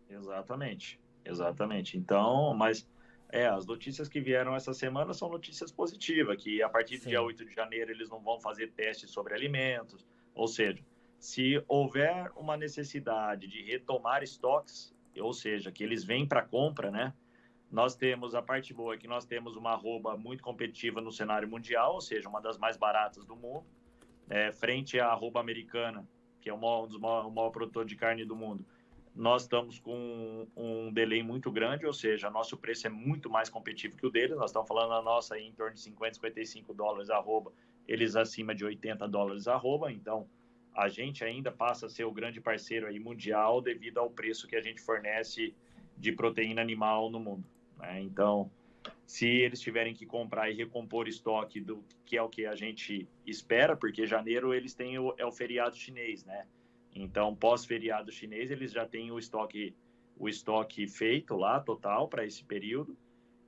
Exatamente, 0.09 0.99
exatamente. 1.23 1.97
Então, 1.97 2.53
mas 2.55 2.87
é, 3.29 3.47
as 3.47 3.65
notícias 3.65 4.07
que 4.07 4.19
vieram 4.19 4.55
essa 4.55 4.73
semana 4.73 5.13
são 5.13 5.29
notícias 5.29 5.71
positivas, 5.71 6.41
que 6.41 6.61
a 6.61 6.69
partir 6.69 6.97
do 6.97 7.03
Sim. 7.03 7.09
dia 7.09 7.21
8 7.21 7.45
de 7.45 7.53
janeiro 7.53 7.91
eles 7.91 8.09
não 8.09 8.19
vão 8.19 8.39
fazer 8.39 8.71
testes 8.71 9.11
sobre 9.11 9.33
alimentos, 9.33 10.05
ou 10.35 10.47
seja, 10.47 10.83
se 11.17 11.63
houver 11.67 12.31
uma 12.35 12.57
necessidade 12.57 13.47
de 13.47 13.63
retomar 13.63 14.21
estoques, 14.21 14.93
ou 15.19 15.33
seja, 15.33 15.71
que 15.71 15.83
eles 15.83 16.03
vêm 16.03 16.27
para 16.27 16.43
compra, 16.43 16.91
né? 16.91 17.13
Nós 17.71 17.95
temos 17.95 18.35
a 18.35 18.41
parte 18.41 18.73
boa 18.73 18.93
é 18.93 18.97
que 18.97 19.07
nós 19.07 19.25
temos 19.25 19.55
uma 19.55 19.71
arroba 19.71 20.15
muito 20.15 20.43
competitiva 20.43 21.01
no 21.01 21.11
cenário 21.11 21.47
mundial, 21.47 21.95
ou 21.95 22.01
seja, 22.01 22.29
uma 22.29 22.41
das 22.41 22.57
mais 22.57 22.77
baratas 22.77 23.25
do 23.25 23.35
mundo, 23.35 23.65
é, 24.29 24.51
frente 24.51 24.99
à 24.99 25.07
arroba 25.07 25.39
americana, 25.39 26.07
que 26.41 26.49
é 26.49 26.53
o 26.53 26.57
maior, 26.57 26.83
um 26.83 26.87
dos 26.87 26.99
maior, 26.99 27.25
o 27.25 27.31
maior 27.31 27.49
produtor 27.49 27.85
de 27.85 27.95
carne 27.95 28.23
do 28.23 28.35
mundo. 28.35 28.65
Nós 29.15 29.43
estamos 29.43 29.79
com 29.79 30.45
um 30.55 30.91
delay 30.91 31.23
muito 31.23 31.49
grande, 31.49 31.85
ou 31.85 31.93
seja, 31.93 32.29
nosso 32.29 32.57
preço 32.57 32.85
é 32.85 32.89
muito 32.89 33.29
mais 33.29 33.49
competitivo 33.49 33.95
que 33.95 34.05
o 34.05 34.11
deles. 34.11 34.37
Nós 34.37 34.51
estamos 34.51 34.67
falando 34.67 34.93
a 34.93 35.01
nossa 35.01 35.39
em 35.39 35.53
torno 35.53 35.73
de 35.73 35.79
50, 35.79 36.15
55 36.15 36.73
dólares 36.73 37.09
arroba 37.09 37.51
eles 37.87 38.15
acima 38.15 38.53
de 38.53 38.65
80 38.65 39.07
dólares 39.07 39.47
arroba, 39.47 39.91
então 39.91 40.27
a 40.73 40.89
gente 40.89 41.23
ainda 41.23 41.51
passa 41.51 41.85
a 41.85 41.89
ser 41.89 42.03
o 42.03 42.11
grande 42.11 42.41
parceiro 42.41 42.87
aí 42.87 42.99
mundial 42.99 43.61
devido 43.61 43.99
ao 43.99 44.09
preço 44.09 44.47
que 44.47 44.55
a 44.55 44.61
gente 44.61 44.81
fornece 44.81 45.55
de 45.97 46.11
proteína 46.11 46.61
animal 46.61 47.09
no 47.09 47.19
mundo. 47.19 47.45
Né? 47.77 48.01
Então, 48.01 48.51
se 49.05 49.27
eles 49.27 49.61
tiverem 49.61 49.93
que 49.93 50.05
comprar 50.05 50.49
e 50.49 50.53
recompor 50.53 51.07
estoque 51.07 51.61
do 51.61 51.83
que 52.05 52.17
é 52.17 52.21
o 52.21 52.29
que 52.29 52.45
a 52.45 52.55
gente 52.55 53.07
espera, 53.25 53.75
porque 53.75 54.05
janeiro 54.05 54.53
eles 54.53 54.73
têm 54.73 54.99
o, 54.99 55.13
é 55.17 55.25
o 55.25 55.31
feriado 55.31 55.75
chinês, 55.75 56.25
né? 56.25 56.45
Então, 56.93 57.35
pós-feriado 57.35 58.11
chinês, 58.11 58.51
eles 58.51 58.71
já 58.71 58.85
têm 58.85 59.11
o 59.11 59.19
estoque 59.19 59.75
o 60.17 60.29
estoque 60.29 60.87
feito 60.87 61.35
lá 61.35 61.59
total 61.59 62.07
para 62.07 62.25
esse 62.25 62.41
período 62.43 62.97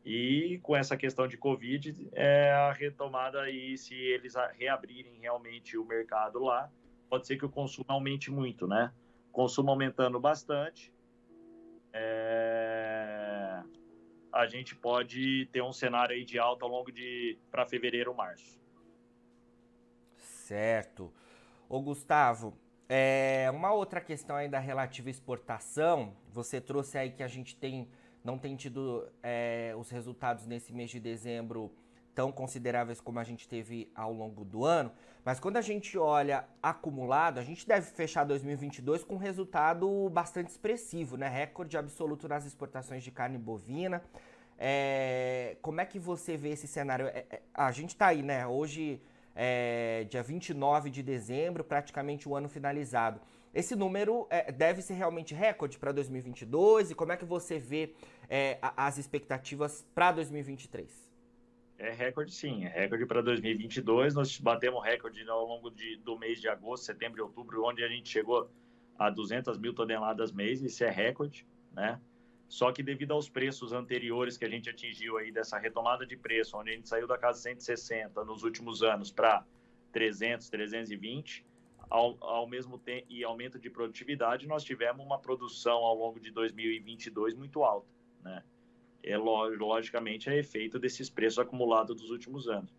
e 0.10 0.58
com 0.60 0.74
essa 0.74 0.96
questão 0.96 1.28
de 1.28 1.36
Covid, 1.36 2.08
é 2.14 2.50
a 2.54 2.72
retomada 2.72 3.42
aí, 3.42 3.78
se 3.78 3.94
eles 3.94 4.36
reabrirem 4.54 5.20
realmente 5.20 5.78
o 5.78 5.84
mercado 5.84 6.40
lá, 6.40 6.72
pode 7.10 7.28
ser 7.28 7.36
que 7.36 7.44
o 7.44 7.50
consumo 7.50 7.88
aumente 7.90 8.32
muito, 8.32 8.66
né? 8.66 8.94
Consumo 9.34 9.70
aumentando 9.70 10.18
bastante, 10.18 10.94
é... 11.92 13.62
a 14.32 14.48
gente 14.48 14.78
pode 14.78 15.46
ter 15.52 15.62
um 15.62 15.74
cenário 15.74 16.16
aí 16.16 16.24
de 16.24 16.40
alta 16.40 16.64
ao 16.64 16.72
longo 16.72 16.90
de 16.90 17.38
para 17.52 17.66
fevereiro, 17.66 18.16
março. 18.16 18.58
Certo. 20.16 21.12
Ô 21.68 21.82
Gustavo, 21.82 22.58
é, 22.88 23.52
uma 23.54 23.74
outra 23.74 24.00
questão 24.00 24.38
aí 24.38 24.48
da 24.48 24.60
relativa 24.60 25.10
exportação, 25.10 26.16
você 26.32 26.62
trouxe 26.62 26.98
aí 26.98 27.12
que 27.12 27.24
a 27.24 27.28
gente 27.28 27.58
tem 27.58 27.90
não 28.24 28.38
tem 28.38 28.56
tido 28.56 29.08
é, 29.24 29.74
os 29.78 29.90
resultados 29.90 30.46
nesse 30.46 30.74
mês 30.74 30.90
de 30.90 31.00
dezembro 31.00 31.72
tão 32.14 32.32
consideráveis 32.32 33.00
como 33.00 33.20
a 33.20 33.24
gente 33.24 33.48
teve 33.48 33.92
ao 33.94 34.12
longo 34.12 34.44
do 34.44 34.66
ano, 34.66 34.92
mas 35.24 35.40
quando 35.40 35.58
a 35.58 35.62
gente 35.62 35.98
olha 35.98 36.46
acumulado, 36.64 37.38
a 37.38 37.44
gente 37.44 37.68
deve 37.68 37.86
fechar 37.92 38.24
2022 38.24 39.04
com 39.04 39.16
um 39.16 39.20
resultado 39.20 40.10
bastante 40.10 40.50
expressivo, 40.50 41.16
né? 41.16 41.28
Recorde 41.28 41.78
absoluto 41.78 42.28
nas 42.28 42.46
exportações 42.46 43.04
de 43.04 43.12
carne 43.12 43.38
bovina. 43.38 44.02
É, 44.58 45.58
como 45.62 45.80
é 45.80 45.86
que 45.86 46.00
você 46.00 46.36
vê 46.36 46.50
esse 46.50 46.68
cenário? 46.68 47.08
É, 47.08 47.26
é, 47.30 47.42
a 47.54 47.72
gente 47.72 47.90
está 47.90 48.08
aí, 48.08 48.24
né? 48.24 48.48
Hoje, 48.48 49.02
é, 49.36 50.06
dia 50.10 50.24
29 50.24 50.90
de 50.90 51.04
dezembro, 51.04 51.64
praticamente 51.64 52.28
o 52.28 52.36
ano 52.36 52.50
finalizado. 52.50 53.22
Esse 53.58 53.76
número 53.76 54.28
é, 54.30 54.52
deve 54.52 54.84
ser 54.84 54.94
realmente 54.94 55.34
recorde 55.34 55.80
para 55.80 55.92
2022 55.92 56.92
e 56.92 56.94
como 56.94 57.12
é 57.12 57.18
que 57.18 57.26
você 57.26 57.58
vê 57.58 57.92
é, 58.30 58.60
as 58.62 59.00
expectativas 59.00 59.84
para 59.96 60.12
2023? 60.12 60.88
É 61.80 61.90
recorde 61.90 62.32
sim, 62.36 62.66
é 62.66 62.82
recorde 62.82 63.08
para 63.08 63.20
2022. 63.24 64.14
Nós 64.14 64.40
batemos 64.40 64.86
recorde 64.86 65.28
ao 65.28 65.44
longo 65.44 65.72
de, 65.72 65.98
do 65.98 66.20
mês 66.20 66.40
de 66.40 66.48
agosto, 66.48 66.86
setembro 66.86 67.18
e 67.18 67.22
outubro, 67.24 67.66
onde 67.66 67.84
a 67.84 67.88
gente 67.88 68.08
chegou 68.08 68.48
a 68.96 69.10
200 69.10 69.58
mil 69.58 69.74
toneladas 69.74 70.32
mês, 70.32 70.62
isso 70.62 70.84
é 70.84 70.92
recorde, 70.92 71.44
né? 71.74 72.00
Só 72.48 72.72
que 72.72 72.84
devido 72.84 73.14
aos 73.14 73.28
preços 73.28 73.74
anteriores 73.74 74.38
que 74.38 74.46
a 74.46 74.50
gente 74.50 74.70
atingiu 74.70 75.18
aí 75.18 75.32
dessa 75.32 75.58
retomada 75.58 76.06
de 76.06 76.16
preço, 76.16 76.56
onde 76.60 76.70
a 76.70 76.74
gente 76.76 76.88
saiu 76.88 77.08
da 77.08 77.18
casa 77.18 77.40
160 77.40 78.24
nos 78.24 78.44
últimos 78.44 78.84
anos 78.84 79.12
para 79.12 79.44
300, 79.94 80.48
320, 80.48 81.44
ao, 81.90 82.18
ao 82.22 82.48
mesmo 82.48 82.78
tempo 82.78 83.06
e 83.10 83.24
aumento 83.24 83.60
de 83.60 83.70
produtividade, 83.70 84.48
nós 84.48 84.64
tivemos 84.64 85.06
uma 85.06 85.18
produção 85.20 85.78
ao 85.78 85.96
longo 85.96 86.20
de 86.20 86.32
2022 86.32 87.34
muito 87.34 87.64
alta, 87.64 87.88
né? 88.24 88.44
É 89.04 89.18
logicamente 89.18 90.30
é 90.30 90.38
efeito 90.38 90.78
desses 90.78 91.10
preços 91.10 91.40
acumulados 91.40 91.96
dos 91.96 92.10
últimos 92.10 92.50
anos. 92.50 92.76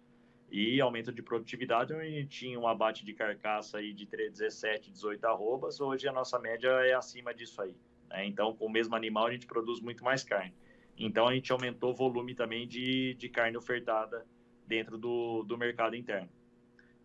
E 0.50 0.80
aumento 0.80 1.12
de 1.12 1.22
produtividade, 1.22 1.92
a 1.94 2.02
gente 2.04 2.28
tinha 2.28 2.58
um 2.58 2.66
abate 2.66 3.04
de 3.04 3.14
carcaça 3.14 3.78
aí 3.78 3.92
de 3.92 4.06
17, 4.06 4.90
18 4.90 5.24
arrobas, 5.24 5.80
hoje 5.80 6.06
a 6.08 6.12
nossa 6.12 6.38
média 6.38 6.68
é 6.86 6.92
acima 6.92 7.32
disso 7.34 7.62
aí. 7.62 7.74
Né? 8.08 8.26
Então, 8.26 8.54
com 8.54 8.66
o 8.66 8.70
mesmo 8.70 8.94
animal, 8.94 9.26
a 9.26 9.32
gente 9.32 9.46
produz 9.46 9.80
muito 9.80 10.04
mais 10.04 10.22
carne. 10.22 10.54
Então, 10.96 11.28
a 11.28 11.34
gente 11.34 11.52
aumentou 11.52 11.90
o 11.90 11.94
volume 11.94 12.34
também 12.34 12.66
de, 12.66 13.14
de 13.14 13.28
carne 13.28 13.56
ofertada 13.56 14.26
dentro 14.66 14.98
do, 14.98 15.42
do 15.44 15.56
mercado 15.56 15.96
interno. 15.96 16.28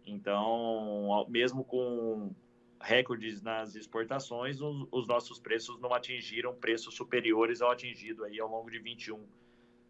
Então, 0.05 1.25
mesmo 1.29 1.63
com 1.63 2.31
recordes 2.81 3.41
nas 3.41 3.75
exportações, 3.75 4.61
os, 4.61 4.87
os, 4.91 5.07
nossos 5.07 5.39
preços 5.39 5.79
não 5.79 5.93
atingiram 5.93 6.53
preços 6.53 6.93
superiores 6.95 7.61
ao 7.61 7.71
atingido 7.71 8.25
aí 8.25 8.39
ao 8.39 8.49
longo 8.49 8.69
de 8.69 8.79
21, 8.79 9.25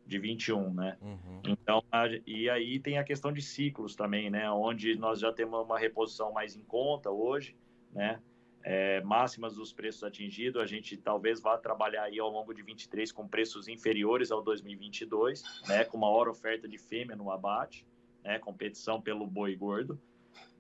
de 0.06 0.20
21, 0.20 0.74
né? 0.74 0.98
Uhum. 1.02 1.42
Então, 1.48 1.84
a, 1.92 2.08
e 2.28 2.50
aí 2.50 2.80
tem 2.80 2.98
a 2.98 3.04
questão 3.04 3.32
de 3.32 3.42
ciclos 3.42 3.96
também, 3.96 4.30
né? 4.30 4.50
Onde 4.52 4.96
nós 4.96 5.20
já 5.20 5.34
temos 5.34 5.66
uma 5.66 5.80
reposição 5.80 6.32
mais 6.32 6.56
em 6.56 6.64
conta 6.64 7.10
hoje, 7.10 7.56
né? 7.92 8.22
é, 8.64 9.02
máximas 9.02 9.56
dos 9.56 9.74
preços 9.74 10.04
atingidos, 10.04 10.62
a 10.62 10.66
gente 10.66 10.96
talvez 10.96 11.42
vá 11.42 11.58
trabalhar 11.58 12.04
aí 12.04 12.18
ao 12.18 12.30
longo 12.30 12.54
de 12.54 12.64
23 12.64 13.12
com 13.12 13.28
preços 13.28 13.68
inferiores 13.68 14.32
ao 14.32 14.42
2022, 14.42 15.44
né, 15.68 15.84
com 15.84 15.98
maior 15.98 16.30
oferta 16.30 16.68
de 16.68 16.78
fêmea 16.78 17.16
no 17.16 17.30
abate, 17.30 17.86
né, 18.24 18.40
competição 18.40 19.02
pelo 19.02 19.28
boi 19.28 19.56
gordo. 19.56 20.00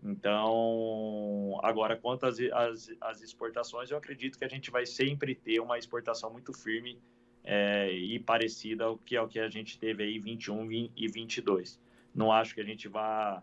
Então, 0.03 1.59
agora, 1.63 1.95
quanto 1.95 2.25
às, 2.25 2.37
às, 2.51 2.91
às, 2.99 3.21
exportações, 3.21 3.89
eu 3.89 3.97
acredito 3.97 4.37
que 4.37 4.43
a 4.43 4.49
gente 4.49 4.69
vai 4.69 4.85
sempre 4.85 5.33
ter 5.33 5.59
uma 5.61 5.77
exportação 5.77 6.29
muito 6.29 6.53
firme 6.53 6.99
é, 7.43 7.91
e 7.91 8.19
parecida 8.19 8.83
ao 8.85 8.97
que, 8.97 9.15
ao 9.15 9.27
que 9.27 9.39
a 9.39 9.49
gente 9.49 9.79
teve 9.79 10.03
aí 10.03 10.19
21 10.19 10.69
e 10.95 11.07
22. 11.07 11.79
Não 12.13 12.31
acho 12.31 12.53
que 12.53 12.61
a 12.61 12.65
gente 12.65 12.87
vá 12.87 13.41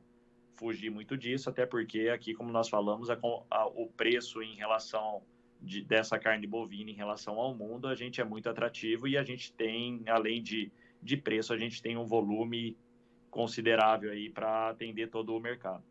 fugir 0.55 0.91
muito 0.91 1.17
disso, 1.17 1.49
até 1.49 1.65
porque 1.65 2.09
aqui, 2.09 2.35
como 2.35 2.53
nós 2.53 2.69
falamos, 2.69 3.09
a, 3.09 3.19
a, 3.51 3.67
o 3.67 3.87
preço 3.97 4.43
em 4.43 4.55
relação 4.55 5.23
de, 5.61 5.83
dessa 5.83 6.19
carne 6.19 6.47
bovina 6.47 6.91
em 6.91 6.95
relação 6.95 7.39
ao 7.39 7.55
mundo, 7.55 7.89
a 7.89 7.95
gente 7.95 8.21
é 8.21 8.25
muito 8.25 8.49
atrativo 8.51 9.09
e 9.09 9.17
a 9.17 9.23
gente 9.23 9.51
tem, 9.55 10.03
além 10.07 10.43
de, 10.43 10.71
de 11.03 11.17
preço, 11.17 11.55
a 11.55 11.57
gente 11.57 11.81
tem 11.81 11.97
um 11.97 12.07
volume 12.07 12.77
considerável 13.31 14.11
aí 14.11 14.29
para 14.29 14.71
atender 14.71 15.09
todo 15.09 15.37
o 15.37 15.41
mercado. 15.41 15.83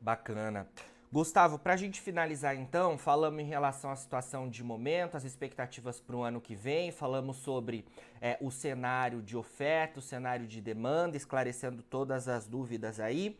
Bacana. 0.00 0.66
Gustavo, 1.12 1.58
para 1.58 1.74
a 1.74 1.76
gente 1.76 2.00
finalizar 2.00 2.54
então, 2.54 2.96
falamos 2.96 3.40
em 3.40 3.44
relação 3.44 3.90
à 3.90 3.96
situação 3.96 4.48
de 4.48 4.62
momento, 4.62 5.16
as 5.16 5.24
expectativas 5.24 6.00
para 6.00 6.14
o 6.14 6.22
ano 6.22 6.40
que 6.40 6.54
vem, 6.54 6.92
falamos 6.92 7.38
sobre 7.38 7.84
é, 8.20 8.38
o 8.40 8.50
cenário 8.50 9.20
de 9.20 9.36
oferta, 9.36 9.98
o 9.98 10.02
cenário 10.02 10.46
de 10.46 10.60
demanda, 10.60 11.16
esclarecendo 11.16 11.82
todas 11.82 12.28
as 12.28 12.46
dúvidas 12.46 13.00
aí 13.00 13.36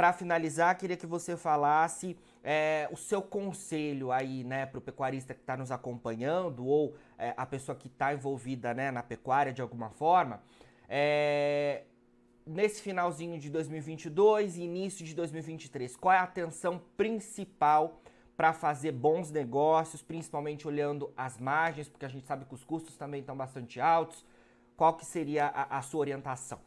para 0.00 0.14
finalizar, 0.14 0.74
queria 0.78 0.96
que 0.96 1.04
você 1.04 1.36
falasse 1.36 2.16
é, 2.42 2.88
o 2.90 2.96
seu 2.96 3.20
conselho 3.20 4.10
aí, 4.10 4.42
né, 4.42 4.64
para 4.64 4.78
o 4.78 4.80
pecuarista 4.80 5.34
que 5.34 5.40
está 5.40 5.58
nos 5.58 5.70
acompanhando 5.70 6.64
ou 6.64 6.96
é, 7.18 7.34
a 7.36 7.44
pessoa 7.44 7.76
que 7.76 7.86
está 7.86 8.14
envolvida, 8.14 8.72
né, 8.72 8.90
na 8.90 9.02
pecuária 9.02 9.52
de 9.52 9.60
alguma 9.60 9.90
forma, 9.90 10.40
é, 10.88 11.82
nesse 12.50 12.82
finalzinho 12.82 13.38
de 13.38 13.48
2022 13.48 14.56
e 14.56 14.62
início 14.62 15.04
de 15.04 15.14
2023, 15.14 15.96
qual 15.96 16.12
é 16.12 16.18
a 16.18 16.24
atenção 16.24 16.82
principal 16.96 18.02
para 18.36 18.52
fazer 18.52 18.92
bons 18.92 19.30
negócios, 19.30 20.02
principalmente 20.02 20.66
olhando 20.66 21.12
as 21.16 21.38
margens, 21.38 21.88
porque 21.88 22.04
a 22.04 22.08
gente 22.08 22.26
sabe 22.26 22.44
que 22.44 22.54
os 22.54 22.64
custos 22.64 22.96
também 22.96 23.20
estão 23.20 23.36
bastante 23.36 23.80
altos. 23.80 24.24
Qual 24.76 24.96
que 24.96 25.04
seria 25.04 25.46
a, 25.46 25.78
a 25.78 25.82
sua 25.82 26.00
orientação? 26.00 26.58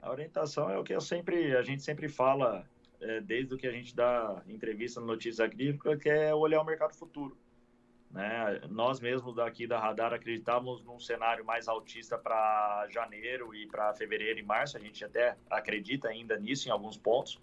A 0.00 0.10
orientação 0.10 0.70
é 0.70 0.78
o 0.78 0.84
que 0.84 0.94
eu 0.94 1.00
sempre, 1.00 1.56
a 1.56 1.62
gente 1.62 1.82
sempre 1.82 2.08
fala, 2.08 2.64
é, 3.00 3.20
desde 3.20 3.54
o 3.54 3.58
que 3.58 3.66
a 3.66 3.72
gente 3.72 3.94
dá 3.94 4.42
entrevista 4.46 5.00
no 5.00 5.06
Notícias 5.06 5.40
Agrícolas, 5.40 6.00
que 6.00 6.08
é 6.08 6.34
olhar 6.34 6.60
o 6.60 6.64
mercado 6.64 6.94
futuro. 6.94 7.36
Né? 8.12 8.60
Nós 8.68 9.00
mesmos 9.00 9.34
daqui 9.34 9.66
da 9.66 9.78
Radar 9.78 10.12
acreditávamos 10.12 10.84
num 10.84 11.00
cenário 11.00 11.44
mais 11.44 11.66
altista 11.66 12.18
para 12.18 12.86
janeiro 12.90 13.54
e 13.54 13.66
para 13.66 13.94
fevereiro 13.94 14.38
e 14.38 14.42
março, 14.42 14.76
a 14.76 14.80
gente 14.80 15.02
até 15.02 15.36
acredita 15.50 16.08
ainda 16.08 16.38
nisso 16.38 16.68
em 16.68 16.70
alguns 16.70 16.96
pontos, 16.96 17.40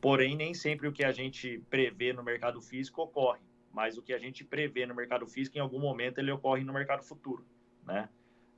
porém 0.00 0.36
nem 0.36 0.52
sempre 0.52 0.86
o 0.86 0.92
que 0.92 1.02
a 1.02 1.12
gente 1.12 1.62
prevê 1.70 2.12
no 2.12 2.22
mercado 2.22 2.60
físico 2.60 3.02
ocorre, 3.02 3.40
mas 3.72 3.96
o 3.96 4.02
que 4.02 4.12
a 4.12 4.18
gente 4.18 4.44
prevê 4.44 4.84
no 4.84 4.94
mercado 4.94 5.26
físico 5.26 5.56
em 5.56 5.60
algum 5.60 5.78
momento 5.78 6.18
ele 6.18 6.30
ocorre 6.30 6.62
no 6.62 6.74
mercado 6.74 7.02
futuro. 7.02 7.46
Né? 7.86 8.08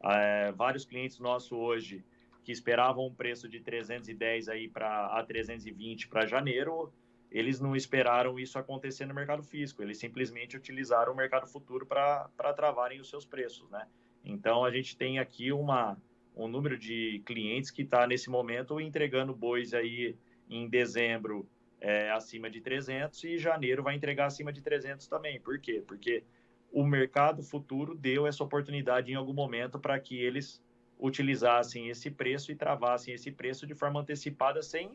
É, 0.02 0.50
vários 0.52 0.84
clientes 0.84 1.20
nossos 1.20 1.52
hoje 1.52 2.04
que 2.42 2.50
esperavam 2.50 3.06
um 3.06 3.14
preço 3.14 3.48
de 3.48 3.60
310 3.60 4.48
aí 4.48 4.68
para 4.68 5.06
a 5.06 5.24
320 5.24 6.08
para 6.08 6.26
janeiro, 6.26 6.92
eles 7.30 7.60
não 7.60 7.74
esperaram 7.74 8.38
isso 8.38 8.58
acontecer 8.58 9.06
no 9.06 9.14
mercado 9.14 9.42
físico, 9.42 9.82
eles 9.82 9.98
simplesmente 9.98 10.56
utilizaram 10.56 11.12
o 11.12 11.16
mercado 11.16 11.46
futuro 11.46 11.86
para 11.86 12.28
travarem 12.54 13.00
os 13.00 13.08
seus 13.08 13.24
preços, 13.24 13.68
né? 13.70 13.86
Então 14.24 14.64
a 14.64 14.70
gente 14.70 14.96
tem 14.96 15.18
aqui 15.18 15.52
uma 15.52 15.96
um 16.36 16.48
número 16.48 16.76
de 16.76 17.22
clientes 17.24 17.70
que 17.70 17.82
está 17.82 18.06
nesse 18.06 18.28
momento 18.28 18.80
entregando 18.80 19.32
bois 19.32 19.72
aí 19.72 20.16
em 20.50 20.68
dezembro 20.68 21.48
é, 21.80 22.10
acima 22.10 22.50
de 22.50 22.60
300 22.60 23.22
e 23.24 23.38
janeiro 23.38 23.82
vai 23.82 23.94
entregar 23.94 24.26
acima 24.26 24.52
de 24.52 24.60
300 24.60 25.06
também. 25.06 25.40
Por 25.40 25.60
quê? 25.60 25.82
Porque 25.86 26.24
o 26.72 26.84
mercado 26.84 27.42
futuro 27.42 27.94
deu 27.94 28.26
essa 28.26 28.42
oportunidade 28.42 29.12
em 29.12 29.14
algum 29.14 29.32
momento 29.32 29.78
para 29.78 29.98
que 30.00 30.16
eles 30.16 30.62
utilizassem 30.98 31.88
esse 31.88 32.10
preço 32.10 32.50
e 32.50 32.56
travassem 32.56 33.14
esse 33.14 33.30
preço 33.30 33.66
de 33.66 33.74
forma 33.74 34.00
antecipada 34.00 34.62
sem 34.62 34.94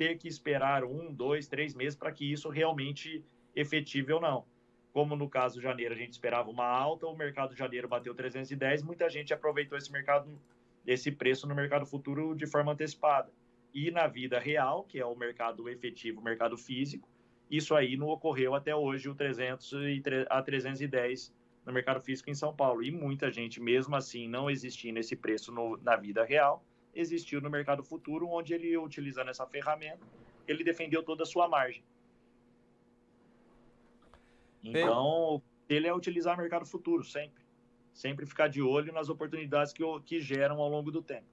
ter 0.00 0.16
que 0.16 0.26
esperar 0.26 0.82
um, 0.82 1.12
dois, 1.12 1.46
três 1.46 1.74
meses 1.74 1.94
para 1.94 2.10
que 2.10 2.32
isso 2.32 2.48
realmente 2.48 3.22
efetive 3.54 4.14
ou 4.14 4.18
não. 4.18 4.46
Como 4.94 5.14
no 5.14 5.28
caso 5.28 5.56
de 5.56 5.62
janeiro 5.62 5.92
a 5.92 5.96
gente 5.96 6.12
esperava 6.12 6.48
uma 6.48 6.64
alta, 6.64 7.06
o 7.06 7.14
mercado 7.14 7.52
de 7.52 7.58
janeiro 7.58 7.86
bateu 7.86 8.14
310, 8.14 8.82
muita 8.82 9.10
gente 9.10 9.34
aproveitou 9.34 9.76
esse 9.76 9.92
mercado, 9.92 10.40
esse 10.86 11.12
preço 11.12 11.46
no 11.46 11.54
mercado 11.54 11.84
futuro 11.84 12.34
de 12.34 12.46
forma 12.46 12.72
antecipada. 12.72 13.30
E 13.74 13.90
na 13.90 14.06
vida 14.06 14.38
real, 14.38 14.84
que 14.84 14.98
é 14.98 15.04
o 15.04 15.14
mercado 15.14 15.68
efetivo, 15.68 16.22
o 16.22 16.24
mercado 16.24 16.56
físico, 16.56 17.06
isso 17.50 17.74
aí 17.74 17.94
não 17.94 18.08
ocorreu 18.08 18.54
até 18.54 18.74
hoje 18.74 19.06
o 19.06 19.14
300 19.14 19.70
a 20.30 20.40
310 20.40 21.30
no 21.66 21.74
mercado 21.74 22.00
físico 22.00 22.30
em 22.30 22.34
São 22.34 22.56
Paulo. 22.56 22.82
E 22.82 22.90
muita 22.90 23.30
gente, 23.30 23.60
mesmo 23.60 23.94
assim, 23.94 24.26
não 24.26 24.48
existindo 24.48 24.98
esse 24.98 25.14
preço 25.14 25.52
no, 25.52 25.76
na 25.76 25.94
vida 25.94 26.24
real, 26.24 26.64
existiu 26.94 27.40
no 27.40 27.50
mercado 27.50 27.82
futuro, 27.82 28.28
onde 28.28 28.54
ele, 28.54 28.76
utilizando 28.76 29.30
essa 29.30 29.46
ferramenta, 29.46 30.06
ele 30.46 30.64
defendeu 30.64 31.02
toda 31.02 31.22
a 31.22 31.26
sua 31.26 31.48
margem. 31.48 31.82
Então, 34.62 35.42
ele 35.68 35.86
é 35.86 35.94
utilizar 35.94 36.34
o 36.34 36.38
mercado 36.38 36.66
futuro, 36.66 37.04
sempre. 37.04 37.42
Sempre 37.92 38.26
ficar 38.26 38.48
de 38.48 38.62
olho 38.62 38.92
nas 38.92 39.08
oportunidades 39.08 39.72
que, 39.72 39.82
que 40.04 40.20
geram 40.20 40.60
ao 40.60 40.68
longo 40.68 40.90
do 40.90 41.02
tempo. 41.02 41.26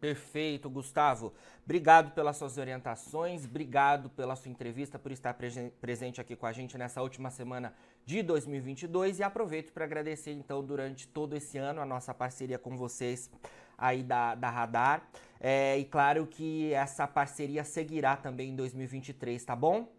Perfeito, 0.00 0.68
Gustavo. 0.68 1.32
Obrigado 1.64 2.12
pelas 2.12 2.36
suas 2.36 2.58
orientações, 2.58 3.44
obrigado 3.44 4.10
pela 4.10 4.36
sua 4.36 4.50
entrevista, 4.50 4.98
por 4.98 5.10
estar 5.10 5.34
presente 5.80 6.20
aqui 6.20 6.36
com 6.36 6.46
a 6.46 6.52
gente 6.52 6.76
nessa 6.76 7.02
última 7.02 7.30
semana 7.30 7.74
de 8.04 8.22
2022 8.22 9.18
e 9.18 9.22
aproveito 9.22 9.72
para 9.72 9.84
agradecer 9.84 10.32
então 10.32 10.64
durante 10.64 11.08
todo 11.08 11.34
esse 11.34 11.58
ano 11.58 11.80
a 11.80 11.86
nossa 11.86 12.12
parceria 12.12 12.58
com 12.58 12.76
vocês 12.76 13.30
aí 13.76 14.02
da, 14.02 14.34
da 14.34 14.50
Radar 14.50 15.08
é, 15.40 15.78
e 15.78 15.84
claro 15.84 16.26
que 16.26 16.72
essa 16.72 17.06
parceria 17.06 17.64
seguirá 17.64 18.16
também 18.16 18.50
em 18.50 18.56
2023, 18.56 19.44
tá 19.44 19.56
bom? 19.56 19.92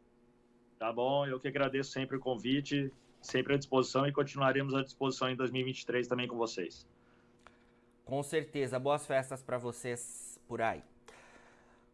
Tá 0.80 0.94
bom, 0.94 1.26
eu 1.26 1.40
que 1.40 1.48
agradeço 1.48 1.92
sempre 1.92 2.18
o 2.18 2.20
convite, 2.20 2.92
sempre 3.20 3.56
à 3.56 3.58
disposição 3.58 4.08
e 4.08 4.12
continuaremos 4.12 4.74
à 4.74 4.84
disposição 4.84 5.30
em 5.30 5.36
2023 5.36 6.08
também 6.08 6.28
com 6.28 6.38
vocês. 6.38 6.88
Com 8.08 8.24
certeza. 8.24 8.80
Boas 8.80 9.06
festas 9.06 9.44
para 9.44 9.58
vocês 9.58 10.40
por 10.48 10.62
aí. 10.62 10.82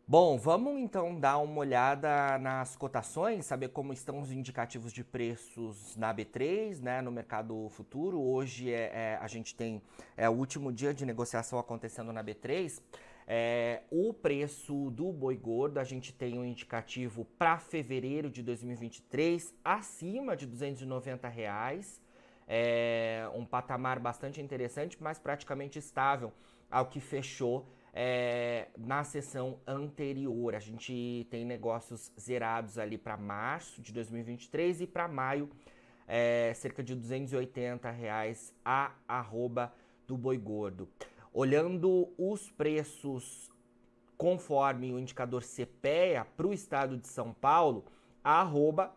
Bom, 0.08 0.38
vamos 0.38 0.80
então 0.80 1.20
dar 1.20 1.40
uma 1.40 1.58
olhada 1.58 2.38
nas 2.38 2.76
cotações, 2.76 3.48
saber 3.48 3.70
como 3.70 3.92
estão 3.92 4.20
os 4.20 4.32
indicativos 4.32 4.94
de 4.94 5.04
preços 5.04 5.96
na 5.98 6.14
B3, 6.14 6.82
né, 6.82 7.02
no 7.02 7.12
mercado 7.12 7.68
futuro. 7.70 8.22
Hoje 8.22 8.72
é, 8.72 8.92
é 8.94 9.20
a 9.20 9.28
gente 9.28 9.56
tem 9.56 9.82
é, 10.16 10.30
o 10.30 10.34
último 10.34 10.72
dia 10.72 10.94
de 10.94 11.04
negociação 11.04 11.58
acontecendo 11.58 12.14
na 12.14 12.24
B3. 12.24 12.80
É, 13.26 13.82
o 13.90 14.14
preço 14.14 14.92
do 14.92 15.12
boi 15.12 15.36
gordo, 15.36 15.80
a 15.80 15.84
gente 15.84 16.14
tem 16.14 16.38
um 16.38 16.46
indicativo 16.46 17.26
para 17.40 17.58
fevereiro 17.58 18.30
de 18.30 18.44
2023 18.44 19.52
acima 19.66 20.38
de 20.38 20.46
290 20.46 21.28
reais. 21.28 22.00
É 22.48 23.30
um 23.34 23.46
patamar 23.46 24.00
bastante 24.00 24.42
interessante, 24.42 24.98
mas 25.02 25.18
praticamente 25.20 25.80
estável 25.80 26.32
ao 26.70 26.88
que 26.88 27.00
fechou 27.00 27.68
é, 27.94 28.68
na 28.78 29.04
sessão 29.04 29.60
anterior. 29.68 30.56
A 30.56 30.60
gente 30.60 31.28
tem 31.30 31.46
negócios 31.46 32.12
zerados 32.20 32.78
ali 32.78 32.98
para 32.98 33.16
março 33.16 33.82
de 33.82 33.94
2023 33.94 34.82
e 34.82 34.88
para 34.88 35.08
maio, 35.08 35.50
é, 36.08 36.52
cerca 36.56 36.84
de 36.84 36.96
280 36.96 37.90
reais 37.92 38.54
a 38.66 38.92
arroba 39.08 39.72
do 40.08 40.18
boi 40.18 40.38
gordo. 40.38 40.90
Olhando 41.32 42.12
os 42.18 42.50
preços 42.52 43.52
conforme 44.18 44.92
o 44.92 45.00
indicador 45.00 45.44
CPEA 45.44 46.26
para 46.38 46.48
o 46.48 46.54
estado 46.54 46.98
de 46.98 47.08
São 47.08 47.34
Paulo, 47.34 47.86
a 48.24 48.42
arroba 48.42 48.94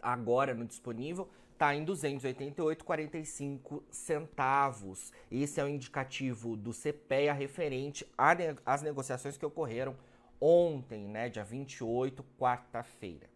agora 0.00 0.54
no 0.54 0.64
disponível 0.64 1.28
está 1.56 1.74
em 1.74 1.84
288,45 1.86 3.82
centavos. 3.90 5.10
Esse 5.30 5.58
é 5.58 5.64
o 5.64 5.68
indicativo 5.68 6.54
do 6.54 6.70
CPEA 6.70 7.32
referente 7.32 8.06
às 8.64 8.82
negociações 8.82 9.38
que 9.38 9.46
ocorreram 9.46 9.96
ontem, 10.38 11.08
né, 11.08 11.30
dia 11.30 11.42
28, 11.44 12.22
quarta-feira. 12.38 13.34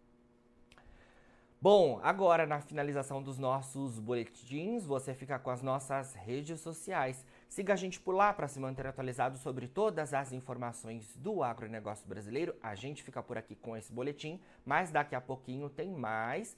Bom, 1.59 1.99
agora 2.01 2.47
na 2.47 2.59
finalização 2.59 3.21
dos 3.21 3.37
nossos 3.37 3.99
boletins, 3.99 4.83
você 4.83 5.13
fica 5.13 5.37
com 5.37 5.51
as 5.51 5.61
nossas 5.61 6.15
redes 6.15 6.59
sociais. 6.59 7.23
Siga 7.47 7.73
a 7.73 7.75
gente 7.75 7.99
por 7.99 8.15
lá 8.15 8.33
para 8.33 8.47
se 8.47 8.59
manter 8.59 8.87
atualizado 8.87 9.37
sobre 9.37 9.67
todas 9.67 10.11
as 10.11 10.31
informações 10.31 11.15
do 11.17 11.43
agronegócio 11.43 12.07
brasileiro. 12.07 12.55
A 12.63 12.73
gente 12.73 13.03
fica 13.03 13.21
por 13.21 13.37
aqui 13.37 13.55
com 13.55 13.77
esse 13.77 13.93
boletim, 13.93 14.39
mas 14.65 14.91
daqui 14.91 15.13
a 15.13 15.21
pouquinho 15.21 15.69
tem 15.69 15.91
mais. 15.91 16.57